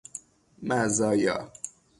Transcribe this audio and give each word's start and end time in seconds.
مزایا 0.61 1.51